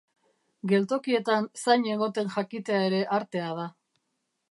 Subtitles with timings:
[0.71, 3.73] Geltokietan zain egoten jakitea ere artea da.